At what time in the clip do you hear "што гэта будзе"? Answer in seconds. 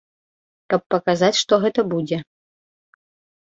1.41-2.17